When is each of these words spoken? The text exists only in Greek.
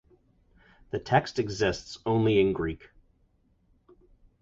The 0.89 0.97
text 0.97 1.37
exists 1.37 1.99
only 2.07 2.39
in 2.41 2.53
Greek. 2.53 2.89